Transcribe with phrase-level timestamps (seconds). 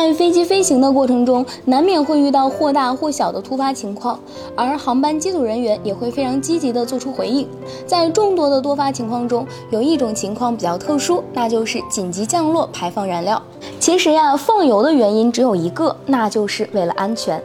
[0.00, 4.18] 在飞机飞行的过程中，难免会遇到或大或小的突发情况，
[4.56, 7.46] 而航班机组人员也会非常积极地做出回应。
[7.86, 13.42] 在众多的多发情况中，有一种情况比较特殊，那就是紧急降落排放燃料。
[13.78, 17.38] 其实呀，放油的原因只有一个，那就是为了安全。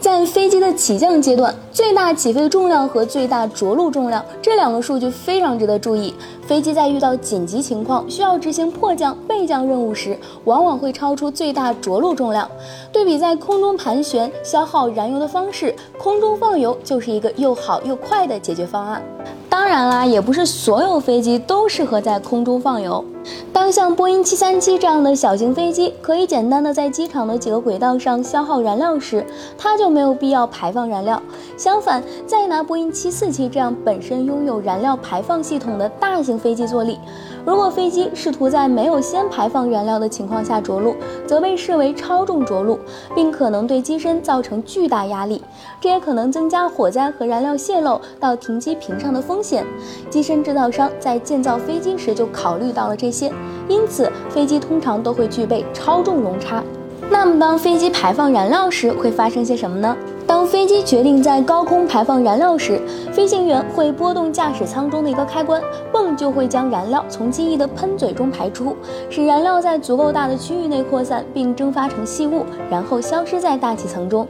[0.00, 6.12] 在飞机的起降阶段，最大起飞重量和最大着陆重量这两个数据非常值得注意。
[6.50, 12.50] 飞机在遇到紧急情况需要执行迫降、备降任务时，往往会超出最大着陆重量。
[12.90, 19.00] 对比在空中盘旋消耗燃油的方式，空中放油就是一个又好又快的解决方案。
[19.48, 23.04] 当然啦，也不是所有飞机都适合在空中放油。
[23.52, 29.24] 当像波音737这样的小型飞机可以简单的在机场的几个轨道上消耗燃料时，
[29.56, 31.22] 它就没有必要排放燃料。
[31.60, 36.98] 相反，再拿波音747这样本身拥有燃料排放系统的大型飞机做例，
[37.44, 40.96] 如果飞机试图在没有先排放燃料的情况下着陆，
[41.26, 42.80] 则被视为超重着陆，
[43.14, 45.42] 并可能对机身造成巨大压力，
[45.78, 49.62] 这也可能增加火灾和燃料泄漏到停机坪上的风险。
[50.08, 53.30] 机身制造商在建造飞机时就考虑到了这些。
[53.68, 56.64] 因此，飞机通常都会具备超重容差。
[57.10, 59.94] 那么，当飞机排放燃料时，会发生些什么呢？
[60.30, 62.80] 当飞机决定在高空排放燃料时，
[63.12, 65.60] 飞行员会拨动驾驶舱中的一个开关，
[65.92, 68.76] 泵就会将燃料从机翼的喷嘴中排出，
[69.10, 74.24] 使燃料在足够大的区域内扩散并蒸发成细雾，然后消失在大气层中。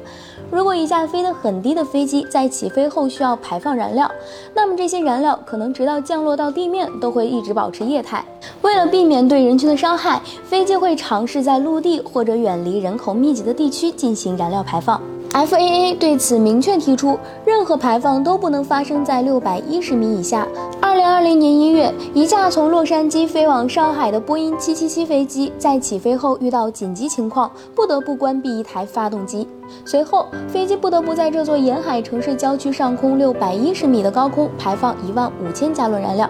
[0.51, 4.11] 如果一架飞得很低的飞机在起飞后需要排放燃料，
[4.55, 8.25] 那么这些燃料可能直到降落到地面都会一直保持液态。
[8.63, 14.99] 为了避免对人群的伤害，飞机会尝试在陆地或者远离人口密集的地区进行燃料排放。
[15.33, 20.47] FAA 对此明确提出，任何排放都不能发生在六百一十米以下。
[20.81, 29.47] 二零二零年一月，一架从洛杉矶飞往上海的波音七七七飞机在起飞后遇到紧急情况，不得不关闭一台发动机。
[29.85, 36.29] 随后，飞机不得不在这座沿海城市郊区上空六百一十米的高空排放一万五千加仑燃料，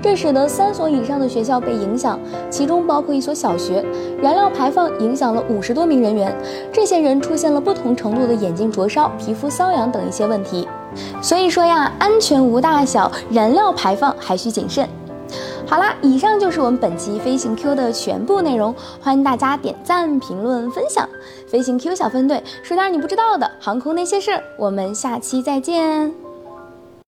[0.00, 3.84] 这使得三所以上的学校被影响，其中包括一所小学。
[4.22, 6.34] 燃料排放影响了五十多名人员，
[6.72, 10.66] 这些人出现了不同程度的眼睛灼烧、皮肤瘙痒等一些问题。
[11.20, 14.88] 所以说呀，安全无大小，燃料排放还需谨慎。
[15.66, 21.06] 好啦，以上就是我们本期飞行 Q 的全部内容，欢迎大家点赞、评论、分享。
[21.46, 26.27] 飞行 Q 小分队说点你不知道的航空那些事儿，我们下期再见。